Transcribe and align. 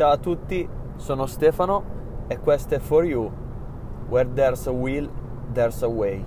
Ciao 0.00 0.12
a 0.12 0.16
tutti, 0.16 0.66
sono 0.96 1.26
Stefano 1.26 2.24
e 2.26 2.38
questo 2.38 2.74
è 2.74 2.78
For 2.78 3.04
You. 3.04 3.30
Where 4.08 4.26
there's 4.32 4.66
a 4.66 4.70
will, 4.70 5.10
there's 5.52 5.82
a 5.82 5.88
way. 5.88 6.24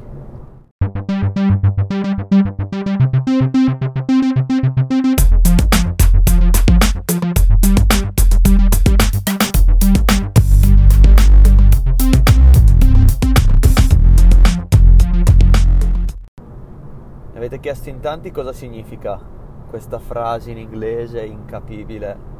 Mi 17.31 17.37
avete 17.37 17.59
chiesto 17.59 17.89
in 17.89 17.99
tanti 18.01 18.29
cosa 18.29 18.53
significa 18.53 19.19
questa 19.67 19.97
frase 19.97 20.51
in 20.51 20.59
inglese 20.59 21.25
incapibile. 21.25 22.32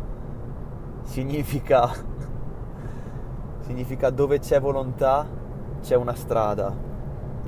Significa 1.04 2.12
significa 3.64 4.09
dove 4.09 4.40
c'è 4.40 4.59
volontà 4.59 5.26
c'è 5.82 5.96
una 5.96 6.14
strada. 6.14 6.76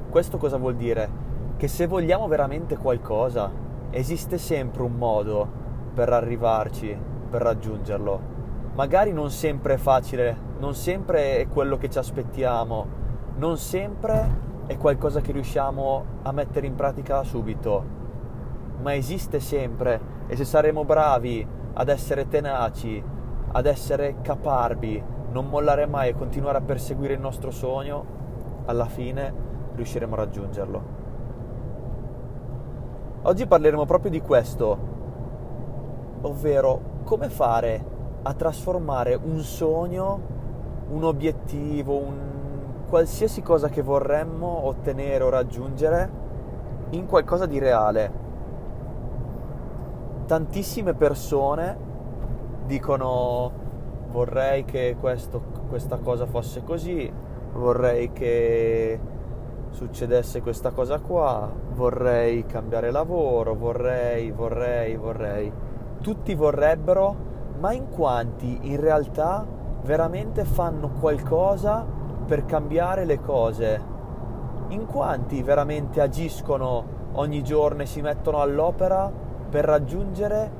Questo 0.10 0.38
cosa 0.38 0.58
vuol 0.58 0.76
dire? 0.76 1.24
Che 1.58 1.68
se 1.68 1.88
vogliamo 1.88 2.28
veramente 2.28 2.78
qualcosa, 2.78 3.52
esiste 3.90 4.38
sempre 4.38 4.84
un 4.84 4.94
modo 4.94 5.48
per 5.94 6.10
arrivarci, 6.10 6.98
per 7.30 7.42
raggiungerlo. 7.42 8.34
Magari 8.74 9.14
non 9.14 9.30
sempre 9.30 9.76
è 9.76 9.78
facile, 9.78 10.36
non 10.60 10.74
sempre 10.74 11.38
è 11.38 11.48
quello 11.48 11.78
che 11.78 11.90
ci 11.90 11.98
aspettiamo, 11.98 12.86
non 13.38 13.58
sempre 13.58 14.44
è 14.68 14.78
qualcosa 14.78 15.22
che 15.22 15.32
riusciamo 15.32 16.06
a 16.24 16.32
mettere 16.32 16.68
in 16.68 16.76
pratica 16.76 17.24
subito, 17.24 17.84
ma 18.82 18.94
esiste 18.94 19.40
sempre 19.40 20.14
e 20.28 20.36
se 20.36 20.44
saremo 20.44 20.84
bravi 20.84 21.48
ad 21.74 21.88
essere 21.88 22.28
tenaci, 22.28 23.04
ad 23.56 23.66
essere 23.68 24.18
caparbi, 24.22 25.02
non 25.32 25.48
mollare 25.48 25.86
mai 25.86 26.10
e 26.10 26.16
continuare 26.16 26.58
a 26.58 26.62
perseguire 26.62 27.14
il 27.14 27.22
nostro 27.22 27.52
sogno, 27.52 28.04
alla 28.66 28.86
fine 28.86 29.34
riusciremo 29.76 30.14
a 30.14 30.18
raggiungerlo. 30.18 30.82
Oggi 33.22 33.48
parleremo 33.48 33.86
proprio 33.86 34.12
di 34.12 34.20
questo, 34.20 34.78
ovvero 36.22 36.82
come 37.06 37.30
fare 37.30 37.94
a 38.24 38.34
trasformare 38.34 39.16
un 39.16 39.40
sogno, 39.40 40.20
un 40.90 41.06
obiettivo, 41.06 41.98
un 41.98 42.34
qualsiasi 42.90 43.42
cosa 43.42 43.70
che 43.70 43.82
vorremmo 43.82 44.66
ottenere 44.66 45.24
o 45.24 45.30
raggiungere 45.30 46.10
in 46.90 47.06
qualcosa 47.06 47.46
di 47.46 47.58
reale. 47.58 48.24
Tantissime 50.26 50.94
persone 50.94 51.94
dicono 52.66 53.52
vorrei 54.10 54.66
che 54.66 54.96
questo, 55.00 55.42
questa 55.68 55.98
cosa 55.98 56.26
fosse 56.26 56.64
così, 56.64 57.12
vorrei 57.54 58.12
che 58.12 59.00
succedesse 59.72 60.42
questa 60.42 60.72
cosa 60.72 61.00
qua, 61.00 61.52
vorrei 61.74 62.46
cambiare 62.46 62.92
lavoro, 62.92 63.56
vorrei, 63.56 64.32
vorrei, 64.32 64.96
vorrei. 64.96 65.52
Tutti 66.02 66.34
vorrebbero, 66.34 67.16
ma 67.60 67.74
in 67.74 67.90
quanti 67.90 68.58
in 68.62 68.80
realtà 68.80 69.46
veramente 69.84 70.46
fanno 70.46 70.92
qualcosa 71.00 71.86
per 72.26 72.46
cambiare 72.46 73.04
le 73.04 73.20
cose? 73.20 73.94
In 74.70 74.86
quanti 74.86 75.44
veramente 75.44 76.02
agiscono 76.02 76.94
ogni 77.14 77.44
giorno 77.44 77.82
e 77.82 77.86
si 77.86 78.02
mettono 78.02 78.40
all'opera 78.40 79.12
per 79.50 79.66
raggiungere, 79.66 80.52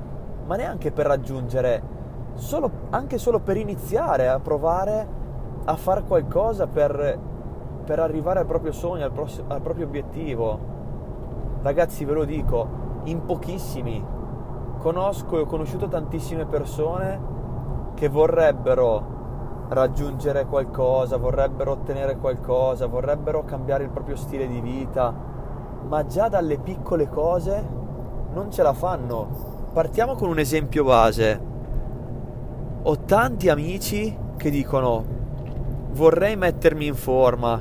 ma 0.44 0.56
neanche 0.56 0.92
per 0.92 1.06
raggiungere, 1.06 1.95
solo, 2.36 2.70
anche 2.90 3.18
solo 3.18 3.40
per 3.40 3.56
iniziare 3.56 4.28
a 4.28 4.38
provare 4.38 5.24
a 5.68 5.76
fare 5.76 6.02
qualcosa 6.04 6.66
per, 6.66 7.18
per 7.84 7.98
arrivare 7.98 8.40
al 8.40 8.46
proprio 8.46 8.72
sogno, 8.72 9.04
al, 9.04 9.12
pro, 9.12 9.26
al 9.48 9.60
proprio 9.60 9.86
obiettivo? 9.86 10.74
Ragazzi, 11.62 12.04
ve 12.04 12.12
lo 12.12 12.24
dico, 12.24 12.68
in 13.04 13.24
pochissimi 13.24 14.04
conosco 14.78 15.36
e 15.36 15.40
ho 15.40 15.46
conosciuto 15.46 15.88
tantissime 15.88 16.46
persone 16.46 17.34
che 17.94 18.08
vorrebbero 18.08 19.14
raggiungere 19.68 20.46
qualcosa, 20.46 21.16
vorrebbero 21.16 21.72
ottenere 21.72 22.16
qualcosa, 22.18 22.86
vorrebbero 22.86 23.44
cambiare 23.44 23.84
il 23.84 23.90
proprio 23.90 24.14
stile 24.14 24.46
di 24.46 24.60
vita, 24.60 25.12
ma 25.88 26.06
già 26.06 26.28
dalle 26.28 26.58
piccole 26.58 27.08
cose 27.08 27.66
non 28.32 28.52
ce 28.52 28.62
la 28.62 28.72
fanno. 28.72 29.26
Partiamo 29.72 30.14
con 30.14 30.28
un 30.28 30.38
esempio 30.38 30.84
base. 30.84 31.54
Ho 32.88 33.00
tanti 33.00 33.48
amici 33.48 34.16
che 34.36 34.48
dicono 34.48 35.04
vorrei 35.90 36.36
mettermi 36.36 36.86
in 36.86 36.94
forma, 36.94 37.60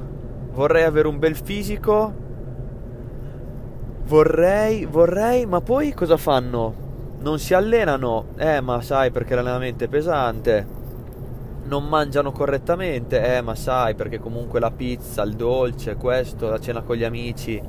vorrei 0.51 0.83
avere 0.83 1.07
un 1.07 1.17
bel 1.17 1.35
fisico, 1.35 2.13
vorrei, 4.05 4.85
vorrei, 4.85 5.47
ma 5.47 5.61
poi 5.61 5.95
cosa 5.95 6.15
fanno? 6.17 6.73
Non 7.21 7.39
si 7.39 7.55
allenano, 7.55 8.25
eh 8.37 8.61
ma 8.61 8.83
sai 8.83 9.09
perché 9.09 9.33
l'allenamento 9.33 9.83
è 9.83 9.87
pesante, 9.87 10.67
non 11.63 11.85
mangiano 11.85 12.31
correttamente, 12.31 13.37
eh 13.37 13.41
ma 13.41 13.55
sai 13.55 13.95
perché 13.95 14.19
comunque 14.19 14.59
la 14.59 14.69
pizza, 14.69 15.23
il 15.23 15.33
dolce, 15.33 15.95
questo, 15.95 16.49
la 16.49 16.59
cena 16.59 16.83
con 16.83 16.97
gli 16.97 17.03
amici, 17.03 17.59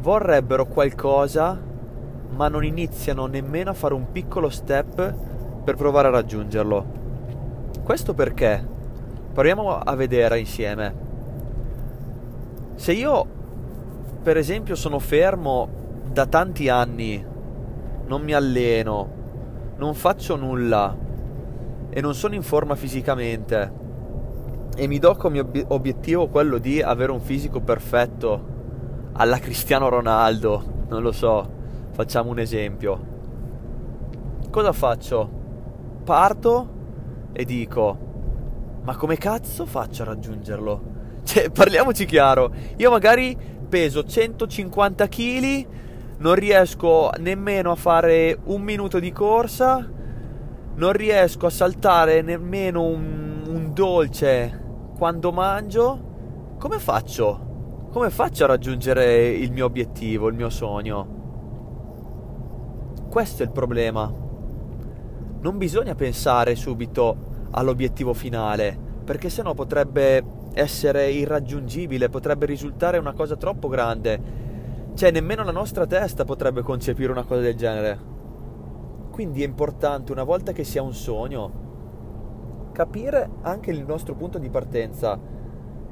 vorrebbero 0.00 0.64
qualcosa 0.64 1.60
ma 2.30 2.48
non 2.48 2.64
iniziano 2.64 3.26
nemmeno 3.26 3.68
a 3.68 3.74
fare 3.74 3.92
un 3.92 4.10
piccolo 4.10 4.48
step 4.48 5.33
per 5.64 5.76
provare 5.76 6.08
a 6.08 6.12
raggiungerlo. 6.12 6.84
Questo 7.82 8.14
perché? 8.14 8.64
Proviamo 9.32 9.78
a 9.78 9.94
vedere 9.94 10.38
insieme. 10.38 10.94
Se 12.74 12.92
io, 12.92 13.26
per 14.22 14.36
esempio, 14.36 14.74
sono 14.74 14.98
fermo 14.98 15.68
da 16.12 16.26
tanti 16.26 16.68
anni, 16.68 17.24
non 18.06 18.22
mi 18.22 18.32
alleno, 18.32 19.08
non 19.76 19.94
faccio 19.94 20.36
nulla, 20.36 20.96
e 21.90 22.00
non 22.00 22.14
sono 22.14 22.34
in 22.34 22.42
forma 22.42 22.74
fisicamente 22.74 23.82
e 24.76 24.88
mi 24.88 24.98
do 24.98 25.14
come 25.14 25.40
ob- 25.40 25.64
obiettivo 25.68 26.28
quello 26.28 26.58
di 26.58 26.82
avere 26.82 27.12
un 27.12 27.20
fisico 27.20 27.60
perfetto 27.60 28.52
alla 29.12 29.38
Cristiano 29.38 29.88
Ronaldo, 29.88 30.84
non 30.88 31.02
lo 31.02 31.12
so, 31.12 31.48
facciamo 31.92 32.30
un 32.30 32.40
esempio. 32.40 33.12
Cosa 34.50 34.72
faccio? 34.72 35.42
Parto 36.04 36.68
e 37.32 37.46
dico, 37.46 37.98
ma 38.82 38.94
come 38.94 39.16
cazzo 39.16 39.64
faccio 39.64 40.02
a 40.02 40.06
raggiungerlo? 40.06 40.82
Cioè, 41.24 41.48
parliamoci 41.50 42.04
chiaro, 42.04 42.52
io 42.76 42.90
magari 42.90 43.34
peso 43.66 44.04
150 44.04 45.08
kg, 45.08 45.66
non 46.18 46.34
riesco 46.34 47.10
nemmeno 47.18 47.70
a 47.70 47.74
fare 47.74 48.38
un 48.44 48.60
minuto 48.60 48.98
di 48.98 49.10
corsa, 49.12 49.90
non 50.74 50.92
riesco 50.92 51.46
a 51.46 51.50
saltare 51.50 52.20
nemmeno 52.20 52.82
un, 52.82 53.42
un 53.46 53.72
dolce 53.72 54.62
quando 54.98 55.32
mangio, 55.32 56.56
come 56.58 56.78
faccio? 56.78 57.88
Come 57.90 58.10
faccio 58.10 58.44
a 58.44 58.48
raggiungere 58.48 59.28
il 59.28 59.52
mio 59.52 59.64
obiettivo, 59.64 60.28
il 60.28 60.34
mio 60.34 60.50
sogno? 60.50 61.22
Questo 63.08 63.42
è 63.42 63.46
il 63.46 63.52
problema. 63.52 64.23
Non 65.44 65.58
bisogna 65.58 65.94
pensare 65.94 66.54
subito 66.54 67.48
all'obiettivo 67.50 68.14
finale, 68.14 68.74
perché 69.04 69.28
sennò 69.28 69.52
potrebbe 69.52 70.24
essere 70.54 71.10
irraggiungibile, 71.10 72.08
potrebbe 72.08 72.46
risultare 72.46 72.96
una 72.96 73.12
cosa 73.12 73.36
troppo 73.36 73.68
grande. 73.68 74.22
Cioè, 74.94 75.10
nemmeno 75.10 75.44
la 75.44 75.52
nostra 75.52 75.84
testa 75.84 76.24
potrebbe 76.24 76.62
concepire 76.62 77.12
una 77.12 77.24
cosa 77.24 77.42
del 77.42 77.56
genere. 77.56 77.98
Quindi 79.10 79.42
è 79.42 79.44
importante, 79.44 80.12
una 80.12 80.22
volta 80.22 80.52
che 80.52 80.64
si 80.64 80.78
ha 80.78 80.82
un 80.82 80.94
sogno, 80.94 82.70
capire 82.72 83.28
anche 83.42 83.70
il 83.70 83.84
nostro 83.84 84.14
punto 84.14 84.38
di 84.38 84.48
partenza 84.48 85.20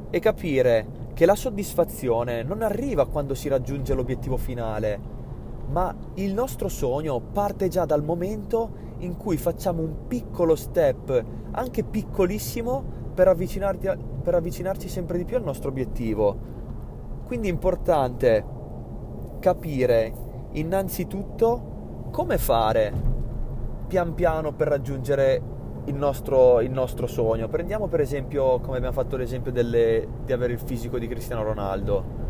e 0.08 0.18
capire 0.18 1.10
che 1.12 1.26
la 1.26 1.34
soddisfazione 1.34 2.42
non 2.42 2.62
arriva 2.62 3.06
quando 3.06 3.34
si 3.34 3.48
raggiunge 3.48 3.92
l'obiettivo 3.92 4.38
finale, 4.38 4.98
ma 5.68 5.94
il 6.14 6.32
nostro 6.32 6.68
sogno 6.68 7.20
parte 7.20 7.68
già 7.68 7.84
dal 7.84 8.02
momento 8.02 8.88
in 9.02 9.16
cui 9.16 9.36
facciamo 9.36 9.82
un 9.82 10.06
piccolo 10.06 10.56
step, 10.56 11.24
anche 11.52 11.84
piccolissimo, 11.84 13.00
per, 13.14 13.36
per 14.22 14.34
avvicinarci 14.34 14.88
sempre 14.88 15.18
di 15.18 15.24
più 15.24 15.36
al 15.36 15.44
nostro 15.44 15.68
obiettivo. 15.68 16.50
Quindi 17.24 17.48
è 17.48 17.50
importante 17.50 18.44
capire 19.38 20.12
innanzitutto 20.52 22.08
come 22.10 22.38
fare 22.38 22.92
pian 23.86 24.14
piano 24.14 24.52
per 24.52 24.68
raggiungere 24.68 25.42
il 25.86 25.94
nostro, 25.94 26.60
il 26.60 26.70
nostro 26.70 27.06
sogno. 27.06 27.48
Prendiamo 27.48 27.88
per 27.88 28.00
esempio, 28.00 28.60
come 28.60 28.76
abbiamo 28.76 28.94
fatto 28.94 29.16
l'esempio 29.16 29.50
delle, 29.50 30.06
di 30.24 30.32
avere 30.32 30.52
il 30.52 30.60
fisico 30.60 30.98
di 30.98 31.08
Cristiano 31.08 31.42
Ronaldo. 31.42 32.20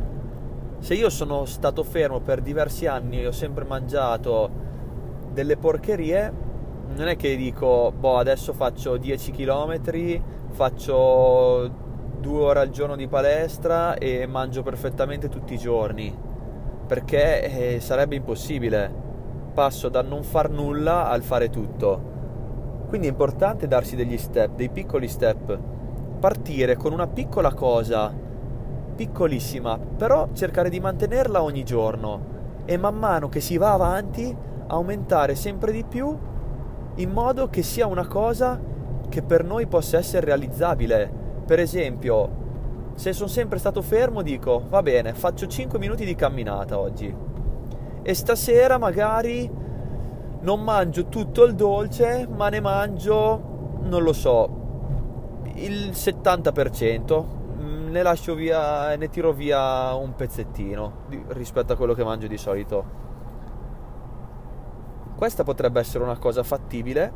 Se 0.79 0.95
io 0.95 1.11
sono 1.11 1.45
stato 1.45 1.85
fermo 1.85 2.21
per 2.21 2.41
diversi 2.41 2.87
anni 2.87 3.21
e 3.21 3.27
ho 3.27 3.33
sempre 3.33 3.65
mangiato 3.65 4.51
delle 5.33 5.57
porcherie, 5.57 6.51
non 6.95 7.09
è 7.09 7.17
che 7.17 7.37
dico, 7.37 7.93
boh, 7.97 8.19
adesso 8.19 8.53
faccio 8.53 8.97
10 8.97 9.31
km, 9.33 9.81
faccio 10.51 11.71
due 12.21 12.41
ore 12.41 12.61
al 12.61 12.71
giorno 12.71 12.97
di 12.97 13.09
palestra 13.09 13.95
e 13.95 14.27
mangio 14.27 14.63
perfettamente 14.63 15.29
tutti 15.29 15.55
i 15.55 15.59
giorni, 15.59 16.17
perché 16.87 17.75
eh, 17.75 17.81
sarebbe 17.81 18.17
impossibile. 18.17 19.01
Passo 19.53 19.89
da 19.89 20.03
non 20.03 20.23
far 20.23 20.49
nulla 20.51 21.09
al 21.09 21.23
fare 21.23 21.51
tutto. 21.51 22.11
Quindi 22.89 23.07
è 23.07 23.11
importante 23.11 23.67
darsi 23.67 23.97
degli 23.97 24.17
step, 24.17 24.55
dei 24.55 24.71
piccoli 24.71 25.09
step. 25.09 25.59
Partire 26.21 26.77
con 26.77 26.93
una 26.93 27.07
piccola 27.07 27.53
cosa, 27.53 28.15
piccolissima, 28.95 29.79
però 29.79 30.29
cercare 30.33 30.71
di 30.71 30.81
mantenerla 30.81 31.43
ogni 31.43 31.65
giorno 31.65 32.31
e 32.65 32.77
man 32.77 32.97
mano 32.97 33.29
che 33.29 33.41
si 33.41 33.57
va 33.57 33.73
avanti 33.73 34.35
aumentare 34.69 35.35
sempre 35.35 35.73
di 35.73 35.85
più 35.85 36.17
in 36.97 37.11
modo 37.11 37.49
che 37.49 37.63
sia 37.63 37.87
una 37.87 38.07
cosa 38.07 38.61
che 39.09 39.23
per 39.23 39.45
noi 39.45 39.67
possa 39.67 39.99
essere 39.99 40.27
realizzabile. 40.27 41.11
Per 41.45 41.59
esempio, 41.59 42.41
se 42.95 43.13
sono 43.13 43.29
sempre 43.29 43.59
stato 43.59 43.83
fermo 43.83 44.23
dico, 44.23 44.63
va 44.69 44.83
bene, 44.83 45.15
faccio 45.15 45.47
5 45.47 45.79
minuti 45.79 46.05
di 46.05 46.15
camminata 46.15 46.79
oggi. 46.79 47.15
E 48.03 48.15
stasera 48.15 48.79
magari 48.79 49.51
non 50.41 50.63
mangio 50.63 51.07
tutto 51.07 51.45
il 51.45 51.55
dolce, 51.55 52.27
ma 52.27 52.49
ne 52.49 52.61
mangio, 52.61 53.79
non 53.83 54.03
lo 54.03 54.13
so, 54.13 54.61
il 55.55 55.91
70%. 55.91 57.25
Mm, 57.61 57.91
ne 57.91 58.03
lascio 58.03 58.35
via, 58.35 58.95
ne 58.97 59.09
tiro 59.09 59.33
via 59.33 59.95
un 59.95 60.15
pezzettino 60.15 60.93
rispetto 61.29 61.73
a 61.73 61.77
quello 61.77 61.95
che 61.95 62.05
mangio 62.05 62.27
di 62.27 62.39
solito. 62.39 63.02
Questa 65.23 65.45
potrebbe 65.45 65.79
essere 65.79 66.03
una 66.03 66.19
cosa 66.19 66.43
fattibile 66.43 67.13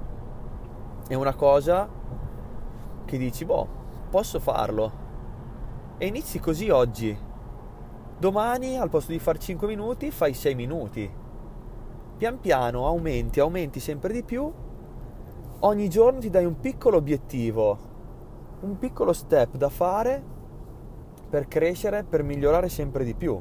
e 1.08 1.16
una 1.16 1.34
cosa 1.34 1.88
che 3.04 3.18
dici, 3.18 3.44
boh, 3.44 3.66
posso 4.08 4.38
farlo. 4.38 4.92
E 5.98 6.06
inizi 6.06 6.38
così 6.38 6.70
oggi. 6.70 7.18
Domani, 8.16 8.78
al 8.78 8.90
posto 8.90 9.10
di 9.10 9.18
fare 9.18 9.40
5 9.40 9.66
minuti, 9.66 10.12
fai 10.12 10.34
6 10.34 10.54
minuti. 10.54 11.12
Pian 12.16 12.38
piano 12.38 12.86
aumenti, 12.86 13.40
aumenti 13.40 13.80
sempre 13.80 14.12
di 14.12 14.22
più. 14.22 14.52
Ogni 15.58 15.88
giorno 15.88 16.20
ti 16.20 16.30
dai 16.30 16.44
un 16.44 16.60
piccolo 16.60 16.98
obiettivo, 16.98 17.78
un 18.60 18.78
piccolo 18.78 19.12
step 19.12 19.56
da 19.56 19.68
fare 19.68 20.22
per 21.28 21.48
crescere, 21.48 22.04
per 22.04 22.22
migliorare 22.22 22.68
sempre 22.68 23.02
di 23.02 23.14
più. 23.16 23.36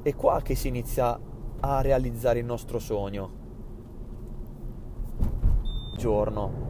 È 0.00 0.14
qua 0.14 0.40
che 0.40 0.54
si 0.54 0.68
inizia 0.68 1.34
a 1.60 1.80
realizzare 1.80 2.38
il 2.38 2.44
nostro 2.44 2.78
sogno. 2.78 3.30
Giorno. 5.96 6.64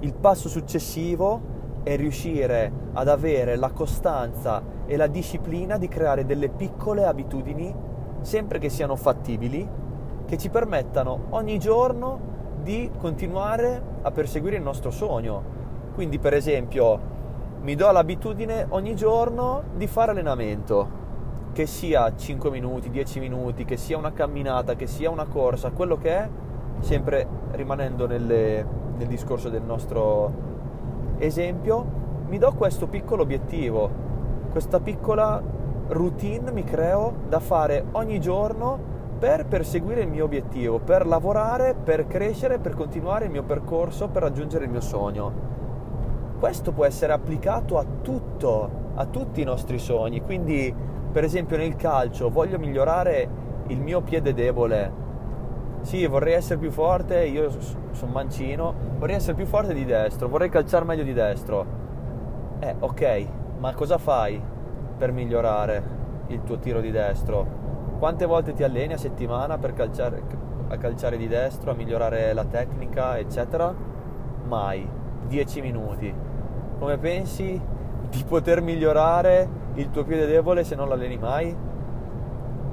Il 0.00 0.14
passo 0.14 0.48
successivo 0.48 1.40
è 1.82 1.96
riuscire 1.96 2.72
ad 2.92 3.08
avere 3.08 3.56
la 3.56 3.70
costanza 3.70 4.62
e 4.86 4.96
la 4.96 5.06
disciplina 5.06 5.78
di 5.78 5.88
creare 5.88 6.24
delle 6.24 6.48
piccole 6.48 7.04
abitudini, 7.04 7.74
sempre 8.22 8.58
che 8.58 8.68
siano 8.68 8.96
fattibili, 8.96 9.68
che 10.26 10.38
ci 10.38 10.48
permettano 10.48 11.26
ogni 11.30 11.58
giorno 11.58 12.30
di 12.62 12.90
continuare 12.98 13.82
a 14.02 14.10
perseguire 14.10 14.56
il 14.56 14.62
nostro 14.62 14.90
sogno. 14.90 15.42
Quindi, 15.94 16.18
per 16.18 16.34
esempio, 16.34 17.10
mi 17.60 17.74
do 17.74 17.90
l'abitudine 17.90 18.66
ogni 18.70 18.96
giorno 18.96 19.62
di 19.76 19.86
fare 19.86 20.10
allenamento 20.10 21.01
che 21.52 21.66
sia 21.66 22.14
5 22.14 22.50
minuti, 22.50 22.90
10 22.90 23.20
minuti, 23.20 23.64
che 23.64 23.76
sia 23.76 23.98
una 23.98 24.12
camminata, 24.12 24.74
che 24.74 24.86
sia 24.86 25.10
una 25.10 25.26
corsa, 25.26 25.70
quello 25.70 25.96
che 25.96 26.10
è, 26.10 26.28
sempre 26.80 27.26
rimanendo 27.52 28.06
nelle, 28.06 28.66
nel 28.96 29.06
discorso 29.06 29.48
del 29.48 29.62
nostro 29.62 30.50
esempio, 31.18 32.00
mi 32.28 32.38
do 32.38 32.52
questo 32.52 32.86
piccolo 32.86 33.22
obiettivo, 33.22 33.90
questa 34.50 34.80
piccola 34.80 35.42
routine 35.88 36.50
mi 36.50 36.64
creo 36.64 37.14
da 37.28 37.40
fare 37.40 37.84
ogni 37.92 38.18
giorno 38.18 38.90
per 39.18 39.46
perseguire 39.46 40.00
il 40.02 40.08
mio 40.08 40.24
obiettivo, 40.24 40.78
per 40.78 41.06
lavorare, 41.06 41.74
per 41.74 42.06
crescere, 42.06 42.58
per 42.58 42.74
continuare 42.74 43.26
il 43.26 43.30
mio 43.30 43.44
percorso, 43.44 44.08
per 44.08 44.22
raggiungere 44.22 44.64
il 44.64 44.70
mio 44.70 44.80
sogno. 44.80 45.50
Questo 46.40 46.72
può 46.72 46.84
essere 46.84 47.12
applicato 47.12 47.78
a 47.78 47.84
tutto, 48.02 48.70
a 48.94 49.06
tutti 49.06 49.40
i 49.40 49.44
nostri 49.44 49.78
sogni, 49.78 50.22
quindi 50.22 50.74
per 51.12 51.24
esempio 51.24 51.58
nel 51.58 51.76
calcio 51.76 52.30
voglio 52.30 52.58
migliorare 52.58 53.28
il 53.68 53.80
mio 53.80 54.00
piede 54.00 54.32
debole. 54.32 55.00
Sì, 55.82 56.06
vorrei 56.06 56.34
essere 56.34 56.58
più 56.58 56.70
forte, 56.70 57.24
io 57.24 57.50
sono 57.90 58.12
mancino, 58.12 58.74
vorrei 58.98 59.16
essere 59.16 59.34
più 59.34 59.44
forte 59.44 59.74
di 59.74 59.84
destro, 59.84 60.28
vorrei 60.28 60.48
calciare 60.48 60.84
meglio 60.84 61.02
di 61.02 61.12
destro. 61.12 61.80
Eh, 62.60 62.74
ok, 62.78 63.26
ma 63.58 63.74
cosa 63.74 63.98
fai 63.98 64.40
per 64.96 65.12
migliorare 65.12 66.00
il 66.28 66.42
tuo 66.44 66.58
tiro 66.58 66.80
di 66.80 66.90
destro? 66.90 67.60
Quante 67.98 68.24
volte 68.24 68.54
ti 68.54 68.62
alleni 68.62 68.94
a 68.94 68.98
settimana 68.98 69.58
per 69.58 69.74
calciare, 69.74 70.22
a 70.68 70.76
calciare 70.78 71.16
di 71.16 71.28
destro, 71.28 71.72
a 71.72 71.74
migliorare 71.74 72.32
la 72.32 72.44
tecnica, 72.44 73.18
eccetera? 73.18 73.74
Mai. 74.46 75.00
10 75.26 75.60
minuti. 75.60 76.14
Come 76.78 76.98
pensi 76.98 77.60
di 78.10 78.24
poter 78.24 78.60
migliorare 78.60 79.48
il 79.74 79.90
tuo 79.90 80.04
piede 80.04 80.26
debole 80.26 80.64
se 80.64 80.74
non 80.74 80.88
l'alleni 80.88 81.16
mai? 81.16 81.56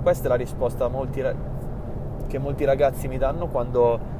Questa 0.01 0.25
è 0.25 0.29
la 0.29 0.35
risposta 0.35 0.87
molti, 0.87 1.23
che 2.27 2.37
molti 2.39 2.65
ragazzi 2.65 3.07
mi 3.07 3.17
danno 3.17 3.47
quando 3.47 4.17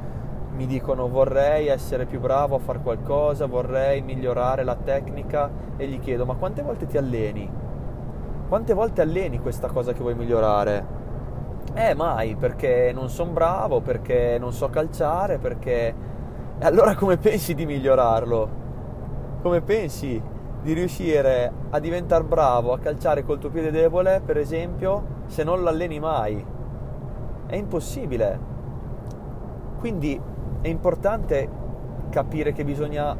mi 0.52 0.66
dicono 0.66 1.08
vorrei 1.08 1.68
essere 1.68 2.06
più 2.06 2.20
bravo 2.20 2.56
a 2.56 2.58
fare 2.58 2.80
qualcosa, 2.80 3.46
vorrei 3.46 4.02
migliorare 4.02 4.64
la 4.64 4.76
tecnica 4.76 5.50
e 5.76 5.86
gli 5.86 5.98
chiedo 6.00 6.26
ma 6.26 6.34
quante 6.34 6.62
volte 6.62 6.86
ti 6.86 6.96
alleni? 6.96 7.48
Quante 8.48 8.74
volte 8.74 9.00
alleni 9.00 9.38
questa 9.38 9.68
cosa 9.68 9.92
che 9.92 10.00
vuoi 10.00 10.14
migliorare? 10.14 10.98
Eh 11.74 11.94
mai, 11.94 12.34
perché 12.34 12.90
non 12.92 13.08
sono 13.08 13.30
bravo, 13.30 13.80
perché 13.80 14.38
non 14.40 14.52
so 14.52 14.68
calciare, 14.70 15.38
perché... 15.38 15.94
E 16.58 16.66
allora 16.66 16.96
come 16.96 17.16
pensi 17.16 17.54
di 17.54 17.64
migliorarlo? 17.64 18.48
Come 19.40 19.60
pensi 19.60 20.20
di 20.62 20.72
riuscire 20.72 21.52
a 21.70 21.78
diventare 21.78 22.24
bravo 22.24 22.72
a 22.72 22.78
calciare 22.78 23.24
col 23.24 23.38
tuo 23.38 23.50
piede 23.50 23.70
debole, 23.70 24.20
per 24.24 24.36
esempio, 24.36 25.18
se 25.26 25.42
non 25.42 25.62
l'alleni 25.62 25.98
mai. 25.98 26.44
È 27.46 27.56
impossibile. 27.56 28.38
Quindi 29.78 30.20
è 30.60 30.68
importante 30.68 31.48
capire 32.10 32.52
che 32.52 32.64
bisogna 32.64 33.16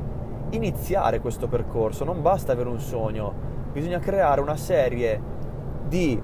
iniziare 0.50 1.20
questo 1.20 1.48
percorso, 1.48 2.04
non 2.04 2.20
basta 2.20 2.52
avere 2.52 2.68
un 2.68 2.80
sogno, 2.80 3.32
bisogna 3.72 3.98
creare 3.98 4.40
una 4.40 4.56
serie 4.56 5.20
di 5.86 6.20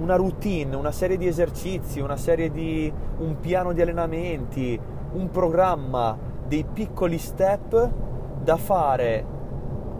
una 0.00 0.16
routine, 0.16 0.76
una 0.76 0.92
serie 0.92 1.16
di 1.16 1.26
esercizi, 1.26 2.00
una 2.00 2.16
serie 2.16 2.50
di 2.50 2.92
un 3.18 3.40
piano 3.40 3.72
di 3.72 3.80
allenamenti, 3.80 4.78
un 5.12 5.30
programma, 5.30 6.16
dei 6.46 6.64
piccoli 6.64 7.18
step 7.18 7.90
da 8.42 8.56
fare 8.56 9.36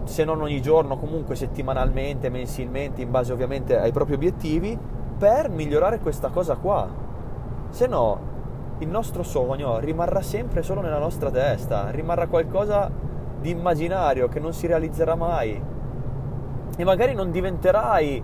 se 0.08 0.24
non 0.24 0.40
ogni 0.40 0.62
giorno, 0.62 0.96
comunque 0.96 1.36
settimanalmente, 1.36 2.30
mensilmente, 2.30 3.02
in 3.02 3.10
base 3.10 3.32
ovviamente 3.32 3.78
ai 3.78 3.92
propri 3.92 4.14
obiettivi, 4.14 4.76
per 5.18 5.50
migliorare 5.50 5.98
questa 6.00 6.30
cosa 6.30 6.56
qua. 6.56 6.88
Se 7.68 7.86
no, 7.86 8.18
il 8.78 8.88
nostro 8.88 9.22
sogno 9.22 9.78
rimarrà 9.78 10.22
sempre 10.22 10.62
solo 10.62 10.80
nella 10.80 10.98
nostra 10.98 11.30
testa, 11.30 11.90
rimarrà 11.90 12.26
qualcosa 12.26 12.90
di 13.38 13.50
immaginario 13.50 14.28
che 14.28 14.40
non 14.40 14.54
si 14.54 14.66
realizzerà 14.66 15.14
mai. 15.14 15.62
E 16.76 16.84
magari 16.84 17.12
non 17.12 17.30
diventerai 17.30 18.22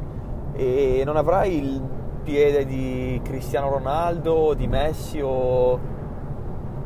e 0.54 1.02
non 1.04 1.16
avrai 1.16 1.58
il 1.58 1.82
piede 2.22 2.64
di 2.64 3.20
Cristiano 3.22 3.68
Ronaldo, 3.68 4.54
di 4.54 4.66
Messi 4.66 5.20
o 5.22 5.78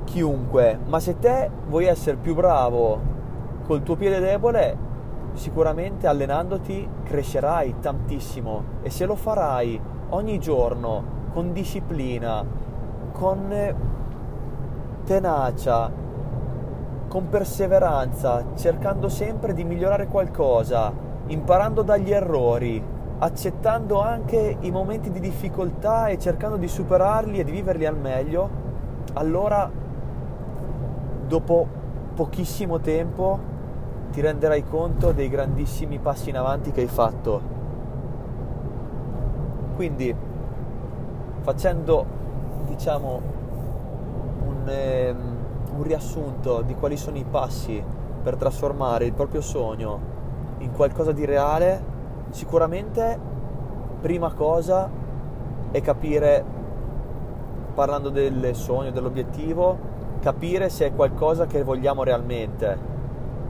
chiunque, 0.02 0.80
ma 0.86 0.98
se 0.98 1.18
te 1.20 1.48
vuoi 1.68 1.84
essere 1.84 2.16
più 2.16 2.34
bravo 2.34 3.16
col 3.64 3.82
tuo 3.82 3.94
piede 3.94 4.18
debole, 4.18 4.86
sicuramente 5.34 6.06
allenandoti 6.06 6.88
crescerai 7.04 7.76
tantissimo 7.80 8.64
e 8.82 8.90
se 8.90 9.06
lo 9.06 9.14
farai 9.14 9.80
ogni 10.10 10.38
giorno 10.38 11.16
con 11.32 11.52
disciplina, 11.52 12.44
con 13.12 13.74
tenacia, 15.04 15.90
con 17.08 17.28
perseveranza, 17.28 18.44
cercando 18.54 19.08
sempre 19.08 19.54
di 19.54 19.64
migliorare 19.64 20.06
qualcosa, 20.06 20.92
imparando 21.26 21.82
dagli 21.82 22.12
errori, 22.12 22.82
accettando 23.18 24.00
anche 24.00 24.56
i 24.60 24.70
momenti 24.70 25.10
di 25.10 25.20
difficoltà 25.20 26.08
e 26.08 26.18
cercando 26.18 26.56
di 26.56 26.68
superarli 26.68 27.38
e 27.38 27.44
di 27.44 27.50
viverli 27.50 27.86
al 27.86 27.96
meglio, 27.96 28.48
allora 29.14 29.70
dopo 31.26 31.66
pochissimo 32.14 32.80
tempo 32.80 33.56
ti 34.10 34.20
renderai 34.20 34.64
conto 34.64 35.12
dei 35.12 35.28
grandissimi 35.28 35.98
passi 35.98 36.30
in 36.30 36.36
avanti 36.36 36.70
che 36.70 36.80
hai 36.80 36.86
fatto. 36.86 37.40
Quindi, 39.76 40.14
facendo, 41.40 42.04
diciamo, 42.66 43.20
un, 44.46 44.68
un, 44.68 45.36
un 45.76 45.82
riassunto 45.82 46.62
di 46.62 46.74
quali 46.74 46.96
sono 46.96 47.16
i 47.16 47.24
passi 47.24 47.82
per 48.22 48.36
trasformare 48.36 49.04
il 49.04 49.12
proprio 49.12 49.40
sogno 49.40 50.16
in 50.58 50.72
qualcosa 50.72 51.12
di 51.12 51.24
reale, 51.24 51.82
sicuramente 52.30 53.18
prima 54.00 54.32
cosa 54.32 54.90
è 55.70 55.80
capire, 55.80 56.44
parlando 57.74 58.08
del 58.08 58.54
sogno, 58.54 58.90
dell'obiettivo, 58.90 59.78
capire 60.20 60.68
se 60.68 60.86
è 60.86 60.94
qualcosa 60.94 61.46
che 61.46 61.62
vogliamo 61.62 62.02
realmente, 62.02 62.96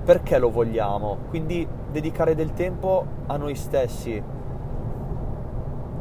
perché 0.08 0.38
lo 0.38 0.48
vogliamo, 0.48 1.18
quindi 1.28 1.68
dedicare 1.92 2.34
del 2.34 2.54
tempo 2.54 3.04
a 3.26 3.36
noi 3.36 3.54
stessi, 3.54 4.22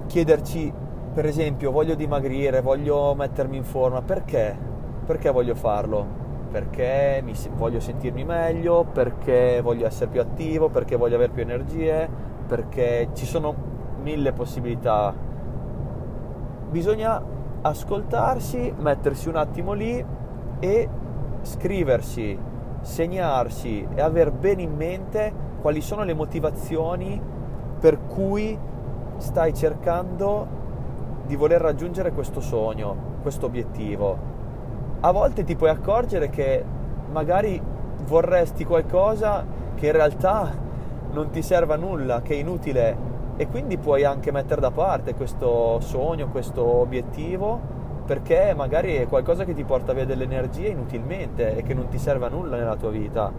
chiederci 0.08 0.72
per 1.14 1.26
esempio 1.26 1.72
voglio 1.72 1.94
dimagrire, 1.94 2.62
voglio 2.62 3.14
mettermi 3.16 3.58
in 3.58 3.66
forma, 3.66 4.02
perché? 4.02 4.58
Perché 5.06 5.30
voglio 5.30 5.56
farlo? 5.56 6.06
Perché 6.50 7.20
mi, 7.22 7.34
voglio 7.58 7.82
sentirmi 7.82 8.24
meglio, 8.24 8.86
perché 8.86 9.60
voglio 9.62 9.86
essere 9.86 10.10
più 10.10 10.22
attivo, 10.22 10.70
perché 10.70 10.96
voglio 10.96 11.16
avere 11.16 11.34
più 11.34 11.42
energie, 11.42 12.08
perché 12.48 13.10
ci 13.12 13.26
sono 13.26 13.54
mille 14.02 14.32
possibilità. 14.32 15.14
Bisogna 16.70 17.22
ascoltarsi, 17.62 18.74
mettersi 18.80 19.28
un 19.28 19.36
attimo 19.36 19.74
lì 19.74 20.02
e 20.60 20.90
scriversi, 21.42 22.56
segnarsi 22.88 23.86
e 23.94 24.02
aver 24.02 24.32
bene 24.32 24.62
in 24.62 24.74
mente 24.74 25.32
quali 25.62 25.82
sono 25.82 26.04
le 26.04 26.14
motivazioni 26.14 27.22
per 27.80 28.00
cui 28.08 28.58
stai 29.18 29.54
cercando 29.54 30.48
di 31.26 31.36
voler 31.36 31.60
raggiungere 31.60 32.14
questo 32.14 32.40
sogno, 32.40 32.96
questo 33.22 33.48
obiettivo. 33.48 34.18
A 35.02 35.12
volte 35.12 35.44
ti 35.44 35.56
puoi 35.56 35.70
accorgere 35.70 36.30
che 36.30 36.64
magari 37.12 37.62
vorresti 38.06 38.64
qualcosa 38.64 39.46
che 39.76 39.88
in 39.88 39.92
realtà 39.92 40.50
non 41.12 41.30
ti 41.30 41.42
serve 41.42 41.74
a 41.74 41.78
nulla, 41.78 42.22
che 42.22 42.36
è 42.36 42.38
inutile 42.38 43.06
e 43.36 43.48
quindi 43.48 43.78
puoi 43.78 44.06
anche 44.06 44.32
mettere 44.32 44.62
da 44.62 44.72
parte 44.72 45.14
questo 45.14 45.80
sogno, 45.82 46.30
questo 46.30 46.64
obiettivo 46.66 47.76
perché 48.08 48.54
magari 48.56 48.96
è 48.96 49.06
qualcosa 49.06 49.44
che 49.44 49.54
ti 49.54 49.66
porta 49.66 49.92
via 49.92 50.06
delle 50.06 50.24
energie 50.24 50.70
inutilmente 50.70 51.58
e 51.58 51.64
che 51.64 51.74
non 51.74 51.90
ti 51.90 51.98
serve 51.98 52.28
a 52.28 52.30
nulla 52.30 52.56
nella 52.56 52.78
tua 52.78 52.90
vita. 52.90 53.30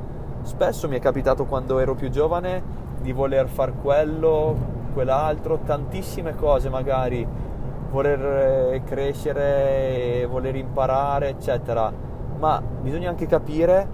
Spesso 0.43 0.89
mi 0.89 0.97
è 0.97 1.01
capitato 1.01 1.47
quando 1.47 1.79
ero 1.79 1.95
più 1.95 2.11
giovane 2.11 2.63
di 3.01 3.13
voler 3.13 3.49
far 3.49 3.73
quello, 3.81 4.55
quell'altro, 4.93 5.61
tantissime 5.65 6.35
cose 6.35 6.69
magari, 6.69 7.27
voler 7.91 8.75
eh, 8.75 8.83
crescere, 8.85 10.27
voler 10.27 10.55
imparare, 10.55 11.31
eccetera. 11.31 11.91
Ma 12.39 12.61
bisogna 12.61 13.09
anche 13.09 13.25
capire 13.25 13.89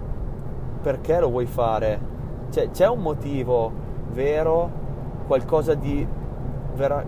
perché 0.81 1.21
lo 1.21 1.29
vuoi 1.29 1.45
fare. 1.45 2.13
Cioè, 2.49 2.69
c'è 2.71 2.87
un 2.89 2.99
motivo 2.99 3.71
vero, 4.11 4.69
qualcosa 5.25 5.73
di, 5.73 6.05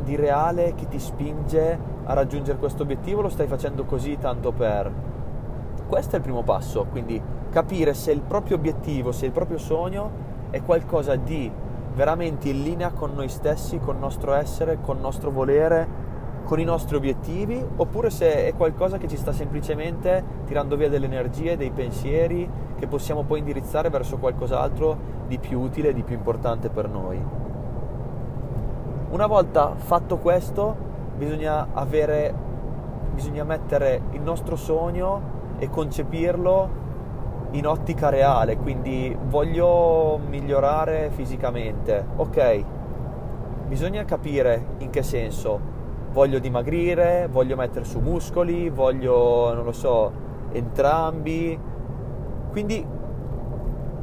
di 0.04 0.16
reale 0.16 0.74
che 0.74 0.88
ti 0.88 1.00
spinge 1.00 1.96
a 2.08 2.14
raggiungere 2.14 2.58
questo 2.58 2.84
obiettivo, 2.84 3.22
lo 3.22 3.30
stai 3.30 3.48
facendo 3.48 3.84
così 3.84 4.18
tanto 4.18 4.52
per. 4.52 4.92
Questo 5.88 6.16
è 6.16 6.18
il 6.18 6.24
primo 6.24 6.42
passo, 6.42 6.86
quindi 6.90 7.22
capire 7.50 7.94
se 7.94 8.12
il 8.12 8.22
proprio 8.22 8.56
obiettivo, 8.56 9.12
se 9.12 9.26
il 9.26 9.32
proprio 9.32 9.58
sogno 9.58 10.26
è 10.50 10.62
qualcosa 10.62 11.16
di 11.16 11.52
veramente 11.94 12.50
in 12.50 12.64
linea 12.64 12.92
con 12.92 13.14
noi 13.14 13.28
stessi, 13.28 13.80
con 13.80 13.96
il 13.96 14.02
nostro 14.02 14.34
essere, 14.34 14.80
con 14.82 14.96
il 14.98 15.02
nostro 15.02 15.32
volere, 15.32 16.06
con 16.46 16.60
i 16.62 16.64
nostri 16.64 16.96
obiettivi, 16.96 17.62
oppure 17.76 18.10
se 18.10 18.46
è 18.46 18.54
qualcosa 18.56 18.98
che 18.98 19.10
ci 19.10 19.18
sta 19.18 19.34
semplicemente 19.34 20.24
tirando 20.46 20.78
via 20.78 20.88
delle 20.88 21.08
energie, 21.08 21.58
dei 21.58 21.72
pensieri 21.72 22.50
che 22.78 22.88
possiamo 22.88 23.24
poi 23.24 23.40
indirizzare 23.40 23.90
verso 23.90 24.18
qualcos'altro 24.18 24.98
di 25.28 25.40
più 25.40 25.60
utile, 25.60 25.92
di 25.92 26.04
più 26.04 26.16
importante 26.16 26.70
per 26.70 26.88
noi. 26.88 27.22
Una 29.10 29.28
volta 29.28 29.74
fatto 29.76 30.18
questo, 30.18 30.87
bisogna 31.18 31.68
avere, 31.74 32.34
bisogna 33.14 33.44
mettere 33.44 34.02
il 34.12 34.22
nostro 34.22 34.56
sogno 34.56 35.36
e 35.58 35.70
concepirlo 35.70 36.86
in 37.52 37.66
ottica 37.66 38.10
reale, 38.10 38.58
quindi 38.58 39.18
voglio 39.28 40.20
migliorare 40.28 41.10
fisicamente, 41.12 42.06
ok, 42.16 42.64
bisogna 43.68 44.06
capire 44.06 44.76
in 44.80 44.90
che 44.92 45.02
senso, 45.02 45.60
voglio 46.12 46.40
dimagrire, 46.40 47.28
voglio 47.32 47.56
mettere 47.56 47.86
su 47.86 48.00
muscoli, 48.00 48.70
voglio, 48.70 49.54
non 49.54 49.64
lo 49.64 49.72
so, 49.72 50.12
entrambi, 50.52 51.60
quindi 52.52 52.86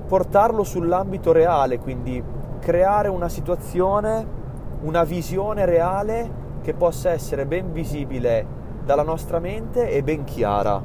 portarlo 0.06 0.64
sull'ambito 0.64 1.33
reale, 1.33 1.78
quindi 1.78 2.23
creare 2.59 3.09
una 3.09 3.28
situazione, 3.28 4.42
una 4.83 5.04
visione 5.04 5.64
reale 5.64 6.42
che 6.64 6.73
possa 6.73 7.11
essere 7.11 7.44
ben 7.44 7.73
visibile 7.73 8.47
dalla 8.87 9.02
nostra 9.02 9.38
mente 9.38 9.90
e 9.90 10.02
ben 10.02 10.25
chiara. 10.25 10.83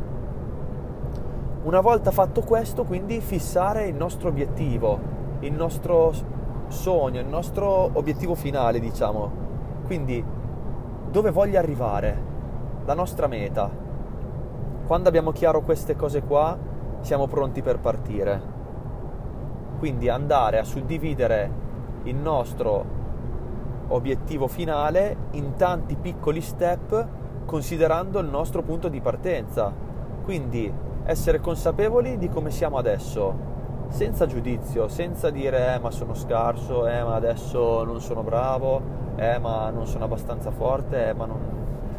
Una 1.64 1.80
volta 1.80 2.12
fatto 2.12 2.42
questo, 2.42 2.84
quindi 2.84 3.22
fissare 3.22 3.88
il 3.88 3.96
nostro 3.96 4.28
obiettivo, 4.28 5.00
il 5.40 5.54
nostro 5.54 6.12
sogno, 6.68 7.22
il 7.22 7.28
nostro 7.28 7.90
obiettivo 7.94 8.36
finale, 8.36 8.82
diciamo. 8.82 9.32
Quindi 9.86 10.22
dove 11.10 11.32
voglio 11.32 11.58
arrivare, 11.58 12.24
la 12.84 12.94
nostra 12.94 13.28
meta. 13.28 13.72
Quando 14.86 15.08
abbiamo 15.08 15.32
chiaro 15.32 15.62
queste 15.62 15.96
cose 15.96 16.24
qua, 16.24 16.58
siamo 17.00 17.28
pronti 17.28 17.62
per 17.62 17.80
partire. 17.80 18.42
Quindi 19.80 20.10
andare 20.10 20.60
a 20.60 20.66
suddividere 20.66 21.50
il 22.04 22.16
nostro 22.16 22.99
obiettivo 23.90 24.48
finale 24.48 25.16
in 25.32 25.56
tanti 25.56 25.96
piccoli 25.96 26.42
step 26.42 27.08
considerando 27.46 28.20
il 28.20 28.28
nostro 28.28 28.62
punto 28.62 28.88
di 28.90 29.02
partenza. 29.02 29.74
Quindi 30.24 30.72
essere 31.06 31.40
consapevoli 31.40 32.18
di 32.18 32.30
come 32.30 32.52
siamo 32.52 32.78
adesso, 32.78 33.48
senza 33.90 34.28
giudizio, 34.28 34.88
senza 34.88 35.32
dire 35.32 35.74
eh 35.74 35.80
ma 35.80 35.90
sono 35.90 36.14
scarso, 36.14 36.88
eh 36.88 37.04
ma 37.04 37.16
adesso 37.16 37.84
non 37.84 38.00
sono 38.00 38.22
bravo, 38.22 38.82
eh 39.16 39.40
ma 39.40 39.72
non 39.72 39.88
sono 39.88 40.06
abbastanza 40.06 40.52
forte, 40.52 41.08
eh 41.08 41.14
ma 41.14 41.26
non 41.26 41.40